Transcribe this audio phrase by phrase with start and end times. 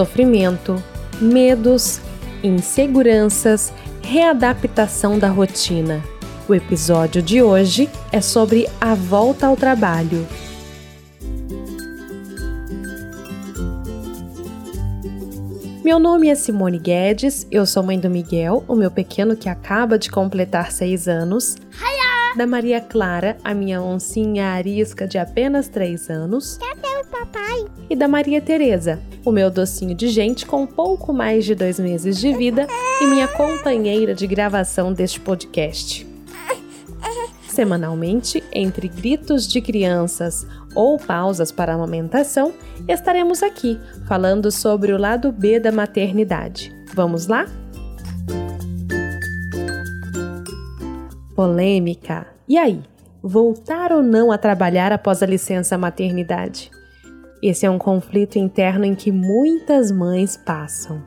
[0.00, 0.82] sofrimento,
[1.20, 2.00] medos,
[2.42, 3.70] inseguranças,
[4.02, 6.02] readaptação da rotina.
[6.48, 10.26] O episódio de hoje é sobre a volta ao trabalho.
[15.84, 19.98] Meu nome é Simone Guedes, eu sou mãe do Miguel, o meu pequeno que acaba
[19.98, 21.56] de completar seis anos.
[21.72, 22.36] Hiya!
[22.38, 26.56] Da Maria Clara, a minha oncinha arisca de apenas três anos.
[26.56, 27.66] Cadê papai?
[27.90, 32.18] E da Maria Tereza, o meu docinho de gente com pouco mais de dois meses
[32.18, 32.66] de vida
[33.00, 36.08] e minha companheira de gravação deste podcast.
[37.50, 42.54] Semanalmente, entre gritos de crianças ou pausas para amamentação,
[42.88, 46.72] estaremos aqui falando sobre o lado B da maternidade.
[46.94, 47.46] Vamos lá?
[51.34, 52.28] Polêmica.
[52.48, 52.80] E aí?
[53.22, 56.70] Voltar ou não a trabalhar após a licença maternidade?
[57.42, 61.02] Esse é um conflito interno em que muitas mães passam.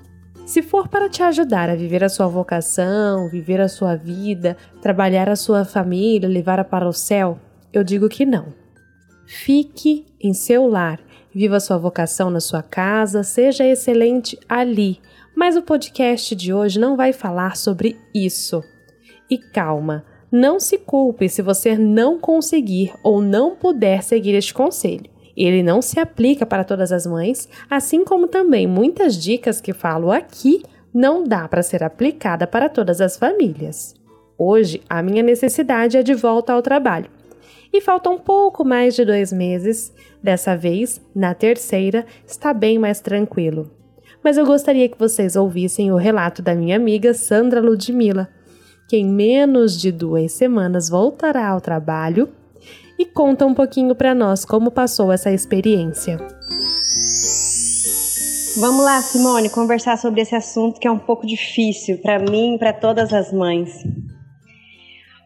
[0.45, 5.29] Se for para te ajudar a viver a sua vocação, viver a sua vida, trabalhar
[5.29, 7.39] a sua família, levar-a para o céu,
[7.71, 8.47] eu digo que não.
[9.25, 10.99] Fique em seu lar,
[11.33, 14.99] viva a sua vocação na sua casa, seja excelente ali.
[15.35, 18.61] Mas o podcast de hoje não vai falar sobre isso.
[19.29, 25.12] E calma, não se culpe se você não conseguir ou não puder seguir este conselho.
[25.35, 30.11] Ele não se aplica para todas as mães, assim como também muitas dicas que falo
[30.11, 33.95] aqui não dá para ser aplicada para todas as famílias.
[34.37, 37.09] Hoje, a minha necessidade é de volta ao trabalho.
[37.71, 39.91] E falta um pouco mais de dois meses.
[40.21, 43.71] Dessa vez, na terceira, está bem mais tranquilo.
[44.23, 48.29] Mas eu gostaria que vocês ouvissem o relato da minha amiga Sandra Ludmilla,
[48.87, 52.29] que em menos de duas semanas voltará ao trabalho
[52.97, 56.17] e conta um pouquinho para nós como passou essa experiência.
[58.57, 62.59] Vamos lá, Simone, conversar sobre esse assunto que é um pouco difícil para mim e
[62.59, 63.83] para todas as mães.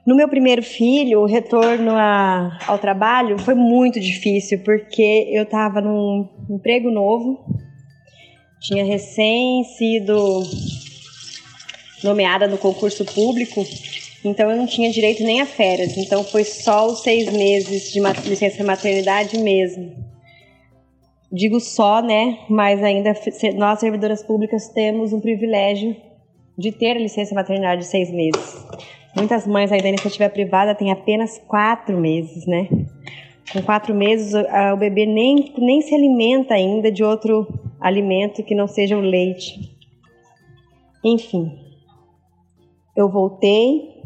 [0.06, 5.82] No meu primeiro filho, o retorno a, ao trabalho foi muito difícil porque eu estava
[5.82, 7.46] num emprego novo,
[8.62, 10.44] tinha recém sido
[12.02, 13.66] nomeada no concurso público
[14.24, 15.98] então eu não tinha direito nem a férias.
[15.98, 19.92] Então foi só os seis meses de licença maternidade mesmo.
[21.32, 22.40] Digo só, né?
[22.50, 23.14] Mas ainda
[23.56, 25.96] nós, servidoras públicas, temos um privilégio
[26.58, 28.66] de ter a licença maternidade de seis meses.
[29.16, 32.68] Muitas mães aí da iniciativa privada têm apenas quatro meses, né?
[33.52, 37.48] Com quatro meses, o bebê nem, nem se alimenta ainda de outro
[37.80, 39.78] alimento que não seja o leite.
[41.04, 41.52] Enfim,
[42.96, 43.97] eu voltei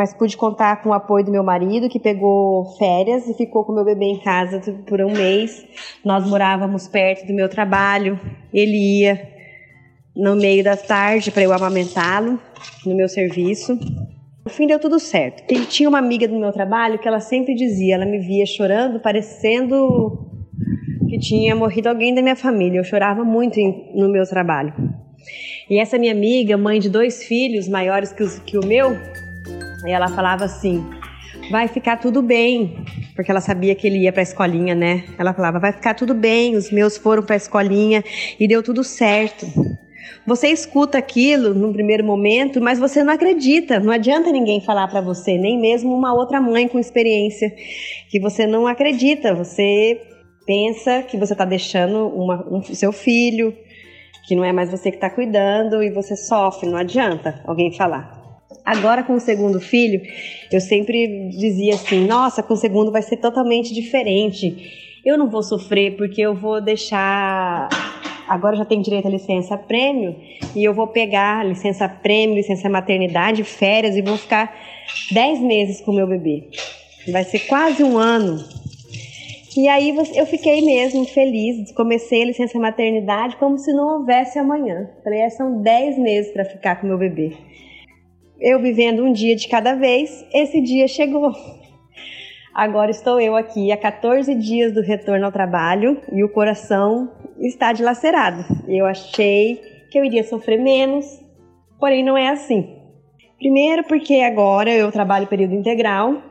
[0.00, 3.74] mas pude contar com o apoio do meu marido, que pegou férias e ficou com
[3.74, 5.62] meu bebê em casa por um mês.
[6.02, 8.18] Nós morávamos perto do meu trabalho,
[8.50, 9.28] ele ia
[10.16, 12.40] no meio da tarde para eu amamentá-lo
[12.86, 13.78] no meu serviço.
[14.42, 15.44] No fim deu tudo certo.
[15.52, 19.00] Ele tinha uma amiga do meu trabalho que ela sempre dizia, ela me via chorando,
[19.00, 20.30] parecendo
[21.10, 22.78] que tinha morrido alguém da minha família.
[22.78, 23.60] Eu chorava muito
[23.94, 24.72] no meu trabalho.
[25.68, 28.96] E essa minha amiga, mãe de dois filhos maiores que, os, que o meu,
[29.86, 30.84] e ela falava assim:
[31.50, 35.04] vai ficar tudo bem, porque ela sabia que ele ia para a escolinha, né?
[35.18, 38.04] Ela falava: vai ficar tudo bem, os meus foram para a escolinha
[38.38, 39.46] e deu tudo certo.
[40.26, 43.80] Você escuta aquilo no primeiro momento, mas você não acredita.
[43.80, 47.50] Não adianta ninguém falar para você, nem mesmo uma outra mãe com experiência,
[48.08, 49.34] que você não acredita.
[49.34, 50.00] Você
[50.46, 53.56] pensa que você está deixando uma, um, seu filho,
[54.26, 56.68] que não é mais você que está cuidando e você sofre.
[56.68, 58.19] Não adianta alguém falar.
[58.64, 60.00] Agora com o segundo filho,
[60.50, 65.00] eu sempre dizia assim: nossa, com o segundo vai ser totalmente diferente.
[65.04, 67.68] Eu não vou sofrer porque eu vou deixar.
[68.28, 70.16] Agora já tenho direito à licença prêmio
[70.54, 74.54] e eu vou pegar licença prêmio, licença maternidade, férias e vou ficar
[75.10, 76.48] 10 meses com o meu bebê.
[77.10, 78.38] Vai ser quase um ano.
[79.56, 84.88] E aí eu fiquei mesmo feliz, comecei a licença maternidade como se não houvesse amanhã.
[85.02, 87.32] Falei, é, são 10 meses para ficar com meu bebê
[88.40, 91.32] eu vivendo um dia de cada vez, esse dia chegou.
[92.54, 97.72] Agora estou eu aqui há 14 dias do retorno ao trabalho e o coração está
[97.72, 98.44] dilacerado.
[98.66, 99.60] Eu achei
[99.90, 101.06] que eu iria sofrer menos,
[101.78, 102.76] porém não é assim.
[103.38, 106.22] Primeiro porque agora eu trabalho período integral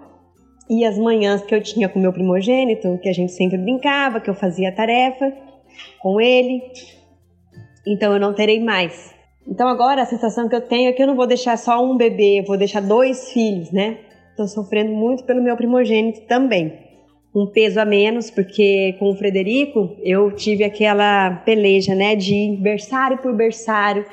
[0.69, 4.29] e as manhãs que eu tinha com meu primogênito, que a gente sempre brincava, que
[4.29, 5.33] eu fazia tarefa
[5.99, 6.61] com ele,
[7.87, 9.18] então eu não terei mais.
[9.49, 11.97] Então agora a sensação que eu tenho é que eu não vou deixar só um
[11.97, 13.97] bebê, eu vou deixar dois filhos, né?
[14.29, 16.87] Estou sofrendo muito pelo meu primogênito também.
[17.33, 23.19] um peso a menos, porque com o Frederico eu tive aquela peleja, né, de berçário
[23.19, 24.03] por berçário.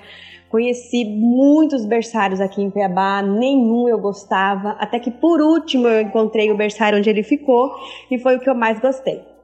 [0.51, 6.51] Conheci muitos berçários aqui em Peabá, nenhum eu gostava, até que por último eu encontrei
[6.51, 7.75] o berçário onde ele ficou
[8.11, 9.36] e foi o que eu mais gostei.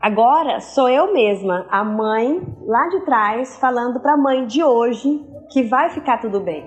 [0.00, 5.20] Agora sou eu mesma, a mãe lá de trás, falando para a mãe de hoje
[5.52, 6.66] que vai ficar tudo bem.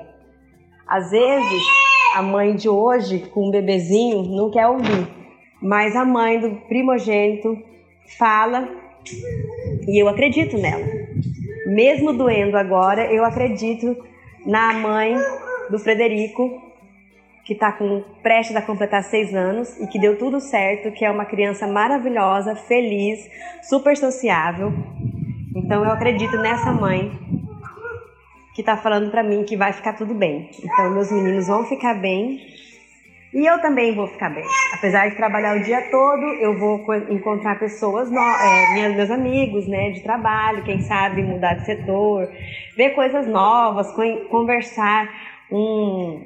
[0.86, 1.64] Às vezes,
[2.14, 5.08] a mãe de hoje, com um bebezinho, não quer ouvir,
[5.60, 7.58] mas a mãe do primogênito
[8.20, 8.70] fala
[9.88, 10.86] e eu acredito nela.
[11.66, 13.98] Mesmo doendo agora, eu acredito
[14.46, 15.18] na mãe
[15.72, 16.62] do Frederico,
[17.44, 21.12] que está com prestes a completar seis anos e que deu tudo certo, que é
[21.12, 23.30] uma criança maravilhosa, feliz,
[23.64, 24.72] super sociável.
[25.56, 27.12] Então eu acredito nessa mãe
[28.56, 30.50] que está falando para mim que vai ficar tudo bem.
[30.64, 32.40] Então meus meninos vão ficar bem
[33.34, 34.46] e eu também vou ficar bem.
[34.74, 39.90] Apesar de trabalhar o dia todo, eu vou encontrar pessoas, no, é, meus amigos, né,
[39.90, 42.30] de trabalho, quem sabe mudar de setor,
[42.78, 43.92] ver coisas novas,
[44.30, 45.10] conversar
[45.52, 46.22] um,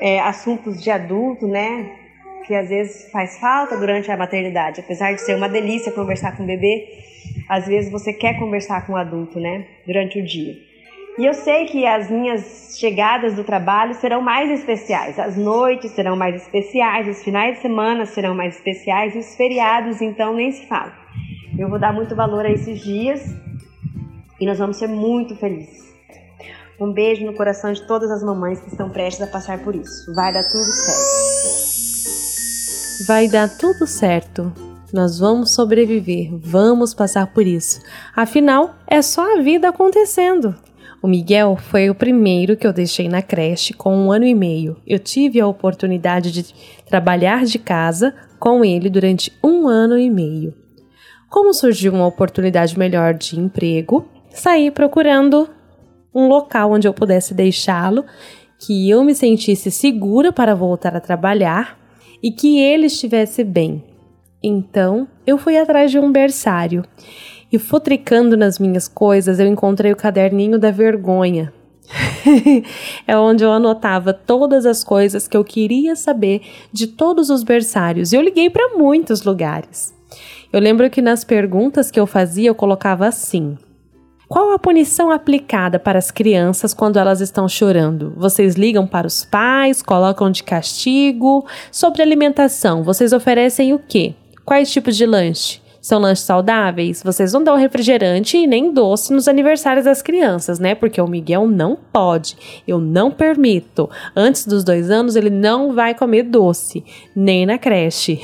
[0.00, 1.90] é, assuntos de adulto, né,
[2.46, 4.80] que às vezes faz falta durante a maternidade.
[4.80, 6.86] Apesar de ser uma delícia conversar com o bebê,
[7.48, 10.54] às vezes você quer conversar com o adulto, né, durante o dia.
[11.18, 16.14] E eu sei que as minhas chegadas do trabalho serão mais especiais, as noites serão
[16.14, 20.66] mais especiais, os finais de semana serão mais especiais e os feriados, então, nem se
[20.66, 20.92] fala.
[21.58, 23.34] Eu vou dar muito valor a esses dias
[24.38, 25.95] e nós vamos ser muito felizes.
[26.78, 30.12] Um beijo no coração de todas as mamães que estão prestes a passar por isso.
[30.12, 31.06] Vai dar tudo certo.
[33.06, 34.52] Vai dar tudo certo.
[34.92, 37.80] Nós vamos sobreviver, vamos passar por isso.
[38.14, 40.54] Afinal, é só a vida acontecendo.
[41.02, 44.76] O Miguel foi o primeiro que eu deixei na creche com um ano e meio.
[44.86, 46.54] Eu tive a oportunidade de
[46.86, 50.52] trabalhar de casa com ele durante um ano e meio.
[51.30, 55.55] Como surgiu uma oportunidade melhor de emprego, saí procurando
[56.16, 58.06] um local onde eu pudesse deixá-lo,
[58.58, 61.78] que eu me sentisse segura para voltar a trabalhar
[62.22, 63.84] e que ele estivesse bem.
[64.42, 66.82] Então, eu fui atrás de um berçário
[67.52, 71.52] e futricando nas minhas coisas, eu encontrei o caderninho da vergonha.
[73.06, 76.42] é onde eu anotava todas as coisas que eu queria saber
[76.72, 78.12] de todos os berçários.
[78.12, 79.94] E eu liguei para muitos lugares.
[80.52, 83.56] Eu lembro que nas perguntas que eu fazia, eu colocava assim:
[84.28, 88.12] qual a punição aplicada para as crianças quando elas estão chorando?
[88.16, 91.46] Vocês ligam para os pais, colocam de castigo?
[91.70, 94.14] Sobre alimentação, vocês oferecem o quê?
[94.44, 95.60] Quais tipos de lanche?
[95.80, 97.00] São lanches saudáveis?
[97.04, 100.74] Vocês não dão refrigerante e nem doce nos aniversários das crianças, né?
[100.74, 102.36] Porque o Miguel não pode.
[102.66, 103.88] Eu não permito.
[104.16, 106.84] Antes dos dois anos, ele não vai comer doce,
[107.14, 108.20] nem na creche.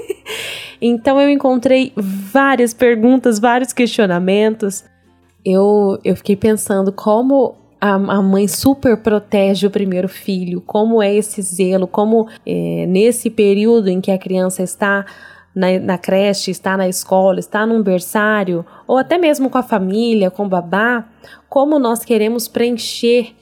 [0.80, 4.82] então eu encontrei várias perguntas, vários questionamentos.
[5.48, 11.14] Eu, eu fiquei pensando como a, a, mãe super protege o primeiro filho, como é
[11.14, 15.06] esse zelo, como é, nesse período em que a criança está
[15.54, 20.32] na, na creche, está na escola, está num berçário, ou até mesmo com a família,
[20.32, 21.06] com o babá,
[21.48, 23.32] como nós queremos preencher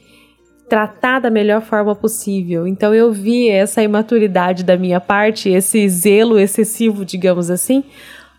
[0.68, 2.66] tratar da melhor forma possível.
[2.66, 7.82] Então eu vi essa imaturidade da minha parte, esse zelo excessivo, digamos assim,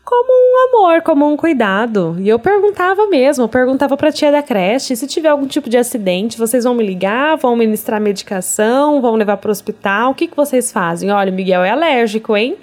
[0.06, 2.16] como um amor, como um cuidado.
[2.20, 5.68] E eu perguntava mesmo, eu perguntava para a tia da creche, se tiver algum tipo
[5.68, 10.16] de acidente, vocês vão me ligar, vão ministrar medicação, vão levar para o hospital, o
[10.16, 11.12] que, que vocês fazem?
[11.12, 12.56] Olha, o Miguel é alérgico, hein?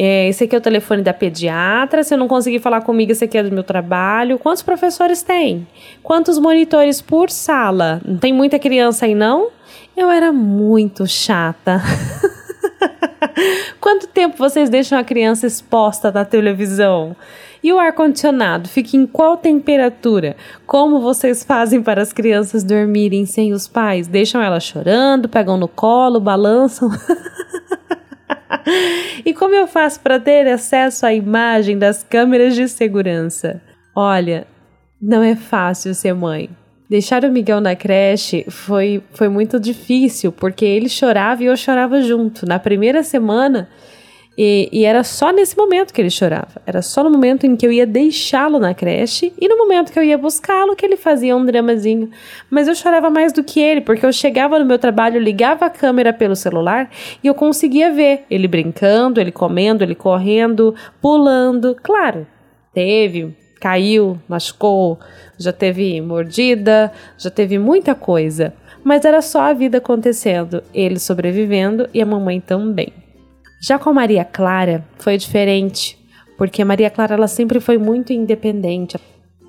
[0.00, 2.04] É, esse aqui é o telefone da pediatra.
[2.04, 4.38] Se eu não conseguir falar comigo, esse aqui é do meu trabalho.
[4.38, 5.66] Quantos professores tem?
[6.04, 8.00] Quantos monitores por sala?
[8.04, 9.48] Não tem muita criança aí, não?
[9.96, 11.82] Eu era muito chata.
[13.80, 13.97] Quanto
[14.38, 17.16] vocês deixam a criança exposta na televisão?
[17.62, 20.36] E o ar-condicionado fica em qual temperatura?
[20.66, 24.06] Como vocês fazem para as crianças dormirem sem os pais?
[24.06, 26.88] Deixam elas chorando, pegam no colo, balançam?
[29.26, 33.60] e como eu faço para ter acesso à imagem das câmeras de segurança?
[33.94, 34.46] Olha,
[35.02, 36.48] não é fácil ser mãe.
[36.88, 42.00] Deixar o Miguel na creche foi, foi muito difícil, porque ele chorava e eu chorava
[42.00, 42.46] junto.
[42.46, 43.68] Na primeira semana,
[44.40, 46.62] e, e, era só nesse momento que ele chorava.
[46.64, 49.98] Era só no momento em que eu ia deixá-lo na creche e no momento que
[49.98, 52.08] eu ia buscá-lo que ele fazia um dramazinho.
[52.48, 55.70] Mas eu chorava mais do que ele, porque eu chegava no meu trabalho, ligava a
[55.70, 56.88] câmera pelo celular
[57.20, 61.76] e eu conseguia ver ele brincando, ele comendo, ele correndo, pulando.
[61.82, 62.24] Claro,
[62.72, 65.00] teve, caiu, machucou,
[65.36, 68.54] já teve mordida, já teve muita coisa.
[68.84, 73.07] Mas era só a vida acontecendo, ele sobrevivendo e a mamãe também.
[73.60, 75.98] Já com Maria Clara foi diferente,
[76.36, 78.96] porque Maria Clara ela sempre foi muito independente.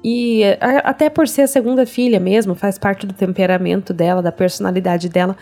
[0.04, 0.44] E
[0.84, 5.36] até por ser a segunda filha mesmo, faz parte do temperamento dela, da personalidade dela.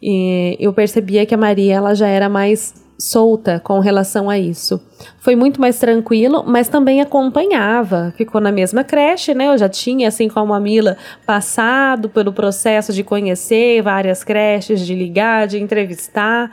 [0.00, 4.80] E eu percebia que a Maria ela já era mais solta com relação a isso.
[5.18, 8.14] Foi muito mais tranquilo, mas também acompanhava.
[8.16, 9.48] Ficou na mesma creche, né?
[9.48, 14.94] Eu já tinha, assim como a Mila, passado pelo processo de conhecer várias creches, de
[14.94, 16.52] ligar, de entrevistar.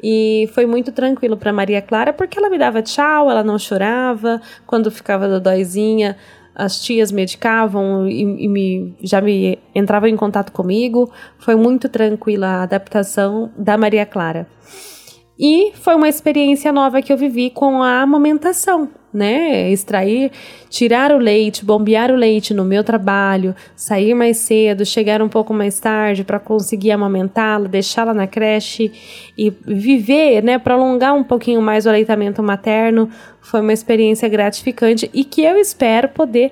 [0.00, 4.40] E foi muito tranquilo para Maria Clara, porque ela me dava tchau, ela não chorava.
[4.68, 6.16] Quando ficava dodóizinha,
[6.54, 11.10] as tias medicavam e, e me, já me entravam em contato comigo.
[11.38, 14.46] Foi muito tranquila a adaptação da Maria Clara.
[15.38, 19.70] E foi uma experiência nova que eu vivi com a amamentação, né?
[19.70, 20.32] Extrair,
[20.68, 25.54] tirar o leite, bombear o leite no meu trabalho, sair mais cedo, chegar um pouco
[25.54, 28.90] mais tarde para conseguir amamentá-la, deixá-la na creche
[29.38, 30.58] e viver, né?
[30.58, 33.08] Prolongar um pouquinho mais o aleitamento materno
[33.40, 36.50] foi uma experiência gratificante e que eu espero poder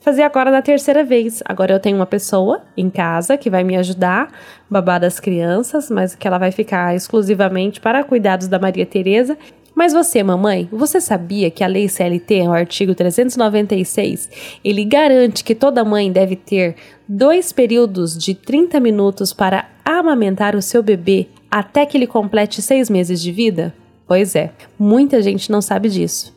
[0.00, 1.42] fazer agora da terceira vez.
[1.44, 4.32] Agora eu tenho uma pessoa em casa que vai me ajudar,
[4.70, 9.36] babar das crianças, mas que ela vai ficar exclusivamente para cuidados da Maria Tereza.
[9.74, 15.54] Mas você, mamãe, você sabia que a Lei CLT, o artigo 396, ele garante que
[15.54, 16.74] toda mãe deve ter
[17.06, 22.90] dois períodos de 30 minutos para amamentar o seu bebê até que ele complete seis
[22.90, 23.72] meses de vida?
[24.06, 26.36] Pois é, muita gente não sabe disso.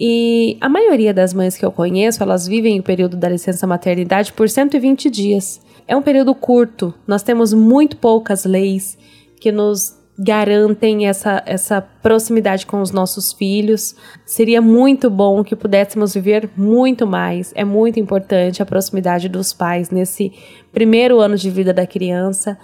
[0.00, 4.32] E a maioria das mães que eu conheço, elas vivem o período da licença maternidade
[4.32, 5.60] por 120 dias.
[5.86, 6.94] É um período curto.
[7.06, 8.96] Nós temos muito poucas leis
[9.40, 13.94] que nos garantem essa, essa proximidade com os nossos filhos.
[14.26, 17.52] Seria muito bom que pudéssemos viver muito mais.
[17.54, 20.32] É muito importante a proximidade dos pais nesse
[20.72, 22.58] primeiro ano de vida da criança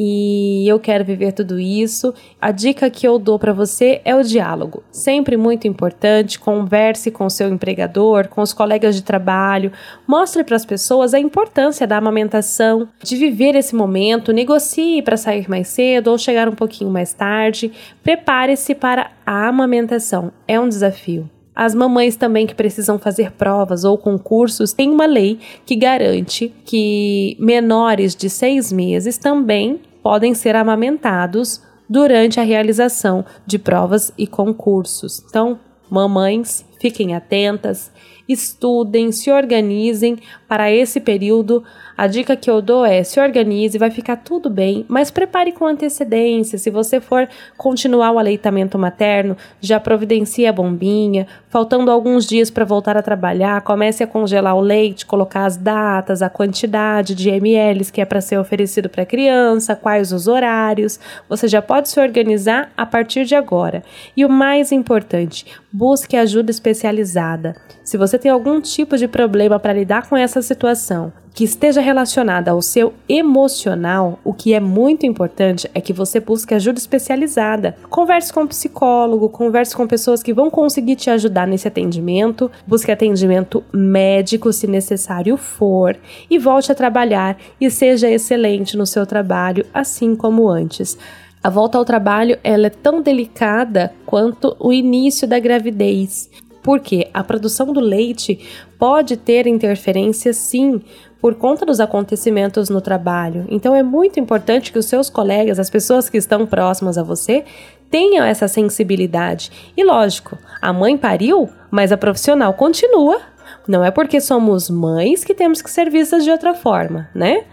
[0.00, 2.14] e eu quero viver tudo isso.
[2.40, 4.84] A dica que eu dou para você é o diálogo.
[4.92, 6.38] Sempre muito importante.
[6.38, 9.72] Converse com o seu empregador, com os colegas de trabalho.
[10.06, 14.32] Mostre para as pessoas a importância da amamentação, de viver esse momento.
[14.32, 17.72] Negocie para sair mais cedo ou chegar um pouquinho mais tarde.
[18.00, 20.30] Prepare-se para a amamentação.
[20.46, 21.28] É um desafio.
[21.56, 27.36] As mamães também que precisam fazer provas ou concursos, tem uma lei que garante que
[27.40, 35.22] menores de seis meses também podem ser amamentados durante a realização de provas e concursos.
[35.28, 35.60] Então,
[35.90, 37.92] mamães, fiquem atentas
[38.28, 41.64] estudem, se organizem para esse período.
[41.96, 45.66] A dica que eu dou é: se organize, vai ficar tudo bem, mas prepare com
[45.66, 46.58] antecedência.
[46.58, 51.26] Se você for continuar o aleitamento materno, já providencie a bombinha.
[51.48, 56.22] Faltando alguns dias para voltar a trabalhar, comece a congelar o leite, colocar as datas,
[56.22, 61.00] a quantidade de ml que é para ser oferecido para a criança, quais os horários.
[61.28, 63.82] Você já pode se organizar a partir de agora.
[64.16, 67.56] E o mais importante, busque ajuda especializada.
[67.82, 72.60] Se tem algum tipo de problema para lidar com essa situação que esteja relacionada ao
[72.60, 77.76] seu emocional, o que é muito importante é que você busque ajuda especializada.
[77.88, 82.90] Converse com um psicólogo, converse com pessoas que vão conseguir te ajudar nesse atendimento, busque
[82.90, 85.96] atendimento médico se necessário for
[86.28, 90.98] e volte a trabalhar e seja excelente no seu trabalho, assim como antes.
[91.40, 96.28] A volta ao trabalho ela é tão delicada quanto o início da gravidez
[96.68, 98.46] porque a produção do leite
[98.78, 100.82] pode ter interferência sim
[101.18, 103.46] por conta dos acontecimentos no trabalho.
[103.48, 107.42] Então é muito importante que os seus colegas, as pessoas que estão próximas a você,
[107.90, 109.50] tenham essa sensibilidade.
[109.74, 113.18] E lógico, a mãe pariu, mas a profissional continua.
[113.66, 117.44] Não é porque somos mães que temos que ser vistas de outra forma, né?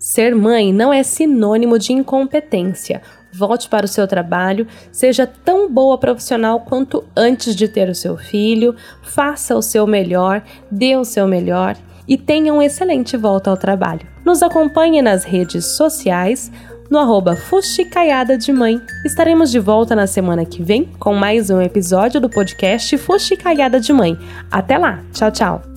[0.00, 3.00] Ser mãe não é sinônimo de incompetência
[3.34, 8.16] volte para o seu trabalho, seja tão boa profissional quanto antes de ter o seu
[8.16, 11.76] filho, faça o seu melhor, dê o seu melhor
[12.06, 14.06] e tenha um excelente volta ao trabalho.
[14.24, 16.50] Nos acompanhe nas redes sociais
[16.90, 18.80] no arroba Fuxicaiada de Mãe.
[19.04, 23.92] Estaremos de volta na semana que vem com mais um episódio do podcast Fuxicaiada de
[23.92, 24.16] Mãe.
[24.50, 25.73] Até lá, tchau, tchau!